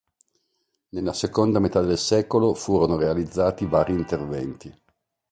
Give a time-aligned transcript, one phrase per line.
[0.93, 4.75] Nella seconda metà del secolo furono realizzati vari interventi.